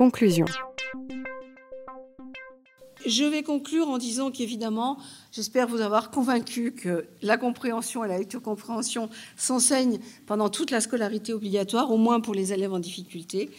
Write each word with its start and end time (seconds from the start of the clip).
Conclusion. 0.00 0.69
Je 3.06 3.24
vais 3.24 3.42
conclure 3.42 3.88
en 3.88 3.96
disant 3.96 4.30
qu'évidemment, 4.30 4.98
j'espère 5.32 5.66
vous 5.66 5.80
avoir 5.80 6.10
convaincu 6.10 6.72
que 6.72 7.06
la 7.22 7.38
compréhension 7.38 8.04
et 8.04 8.08
la 8.08 8.18
lecture-compréhension 8.18 9.08
s'enseignent 9.36 9.98
pendant 10.26 10.50
toute 10.50 10.70
la 10.70 10.82
scolarité 10.82 11.32
obligatoire, 11.32 11.90
au 11.90 11.96
moins 11.96 12.20
pour 12.20 12.34
les 12.34 12.52
élèves 12.52 12.74
en 12.74 12.78
difficulté. 12.78 13.50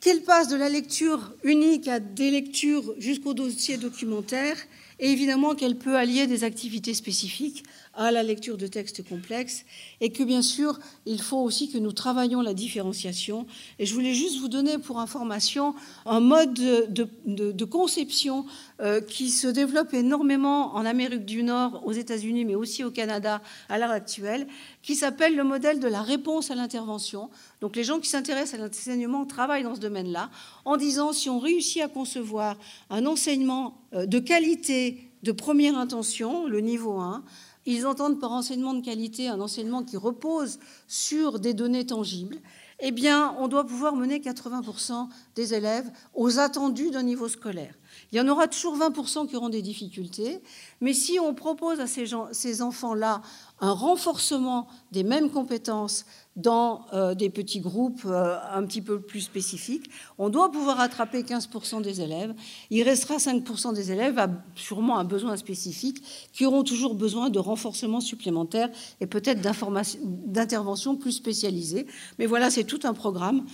Qu'elle 0.00 0.22
passe 0.22 0.48
de 0.48 0.56
la 0.56 0.68
lecture 0.68 1.32
unique 1.42 1.88
à 1.88 2.00
des 2.00 2.30
lectures 2.30 2.94
jusqu'au 2.98 3.32
dossier 3.34 3.78
documentaire 3.78 4.56
et 5.02 5.10
évidemment 5.10 5.54
qu'elle 5.54 5.76
peut 5.76 5.96
allier 5.96 6.26
des 6.26 6.44
activités 6.44 6.94
spécifiques 6.94 7.64
à 7.94 8.10
la 8.10 8.22
lecture 8.22 8.56
de 8.56 8.68
textes 8.68 9.06
complexes 9.06 9.64
et 10.00 10.10
que 10.10 10.22
bien 10.22 10.42
sûr, 10.42 10.78
il 11.06 11.20
faut 11.20 11.40
aussi 11.40 11.70
que 11.70 11.78
nous 11.78 11.92
travaillions 11.92 12.40
la 12.40 12.54
différenciation. 12.54 13.46
Et 13.80 13.86
je 13.86 13.94
voulais 13.94 14.14
juste 14.14 14.38
vous 14.38 14.48
donner 14.48 14.78
pour 14.78 15.00
information 15.00 15.74
un 16.06 16.20
mode 16.20 16.54
de, 16.54 17.64
conception 17.64 18.46
euh, 18.82 19.00
qui 19.00 19.30
se 19.30 19.46
développe 19.46 19.94
énormément 19.94 20.74
en 20.74 20.84
Amérique 20.84 21.24
du 21.24 21.44
Nord, 21.44 21.82
aux 21.86 21.92
États-Unis, 21.92 22.44
mais 22.44 22.56
aussi 22.56 22.82
au 22.82 22.90
Canada 22.90 23.40
à 23.68 23.78
l'heure 23.78 23.92
actuelle, 23.92 24.48
qui 24.82 24.96
s'appelle 24.96 25.36
le 25.36 25.44
modèle 25.44 25.78
de 25.78 25.86
la 25.86 26.02
réponse 26.02 26.50
à 26.50 26.56
l'intervention. 26.56 27.30
Donc 27.60 27.76
les 27.76 27.84
gens 27.84 28.00
qui 28.00 28.08
s'intéressent 28.08 28.58
à 28.58 28.64
l'enseignement 28.64 29.24
travaillent 29.24 29.62
dans 29.62 29.76
ce 29.76 29.80
domaine-là 29.80 30.30
en 30.64 30.76
disant 30.76 31.12
si 31.12 31.30
on 31.30 31.38
réussit 31.38 31.80
à 31.80 31.88
concevoir 31.88 32.58
un 32.90 33.06
enseignement 33.06 33.78
euh, 33.94 34.06
de 34.06 34.18
qualité 34.18 35.12
de 35.22 35.30
première 35.30 35.78
intention, 35.78 36.46
le 36.48 36.60
niveau 36.60 36.98
1, 36.98 37.22
ils 37.66 37.86
entendent 37.86 38.18
par 38.18 38.32
enseignement 38.32 38.74
de 38.74 38.84
qualité 38.84 39.28
un 39.28 39.40
enseignement 39.40 39.84
qui 39.84 39.96
repose 39.96 40.58
sur 40.88 41.38
des 41.38 41.54
données 41.54 41.86
tangibles. 41.86 42.38
Eh 42.80 42.90
bien, 42.90 43.36
on 43.38 43.46
doit 43.46 43.64
pouvoir 43.64 43.94
mener 43.94 44.18
80% 44.18 45.06
des 45.36 45.54
élèves 45.54 45.88
aux 46.14 46.40
attendus 46.40 46.90
d'un 46.90 47.04
niveau 47.04 47.28
scolaire. 47.28 47.74
Il 48.12 48.18
y 48.18 48.20
en 48.20 48.28
aura 48.28 48.48
toujours 48.48 48.76
20% 48.76 49.28
qui 49.28 49.36
auront 49.36 49.48
des 49.48 49.62
difficultés, 49.62 50.40
mais 50.80 50.92
si 50.92 51.18
on 51.18 51.34
propose 51.34 51.80
à 51.80 51.86
ces, 51.86 52.62
enfants-là 52.62 53.22
un 53.60 53.72
renforcement 53.72 54.66
des 54.90 55.04
mêmes 55.04 55.30
compétences 55.30 56.04
dans 56.34 56.86
euh, 56.92 57.14
des 57.14 57.30
petits 57.30 57.60
groupes 57.60 58.02
euh, 58.06 58.36
un 58.52 58.64
petit 58.64 58.80
peu 58.80 59.00
plus 59.00 59.20
spécifiques. 59.20 59.90
On 60.18 60.30
doit 60.30 60.50
pouvoir 60.50 60.80
attraper 60.80 61.22
15% 61.22 61.82
des 61.82 62.00
élèves. 62.00 62.34
Il 62.70 62.82
restera 62.82 63.18
5% 63.18 63.74
des 63.74 63.92
élèves, 63.92 64.18
à, 64.18 64.28
sûrement 64.54 64.98
un 64.98 65.04
besoin 65.04 65.36
spécifique, 65.36 66.02
qui 66.32 66.46
auront 66.46 66.64
toujours 66.64 66.94
besoin 66.94 67.30
de 67.30 67.38
renforcement 67.38 68.00
supplémentaire 68.00 68.70
et 69.00 69.06
peut-être 69.06 69.40
d'intervention 69.40 70.96
plus 70.96 71.12
spécialisée. 71.12 71.86
Mais 72.18 72.26
voilà, 72.26 72.50
c'est 72.50 72.64
tout 72.64 72.80
un 72.84 72.94
programme 72.94 73.44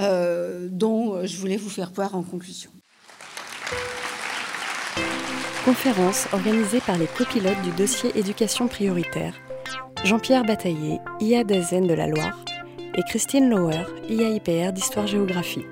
euh, 0.00 0.68
dont 0.70 1.24
je 1.24 1.36
voulais 1.36 1.56
vous 1.56 1.70
faire 1.70 1.92
part 1.92 2.14
en 2.16 2.22
conclusion. 2.22 2.70
Conférence 5.64 6.28
organisée 6.34 6.80
par 6.80 6.98
les 6.98 7.06
copilotes 7.06 7.62
du 7.62 7.70
dossier 7.70 8.10
éducation 8.18 8.68
prioritaire 8.68 9.32
Jean-Pierre 10.04 10.44
Bataillé, 10.44 11.00
IA 11.20 11.42
Dazen 11.42 11.86
de 11.86 11.94
la 11.94 12.06
Loire, 12.06 12.38
et 12.94 13.00
Christine 13.08 13.48
Lauer, 13.48 13.86
IAIPR 14.10 14.72
d'Histoire-Géographie. 14.72 15.64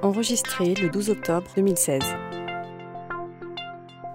Enregistré 0.00 0.72
le 0.76 0.88
12 0.88 1.10
octobre 1.10 1.50
2016. 1.56 2.00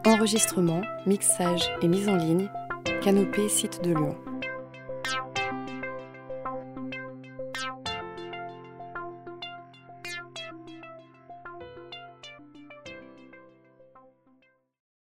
Enregistrement, 0.07 0.81
mixage 1.05 1.71
et 1.83 1.87
mise 1.87 2.09
en 2.09 2.15
ligne, 2.15 2.49
Canopée 3.03 3.49
Site 3.49 3.83
de 3.83 3.91
Lyon. 3.91 4.15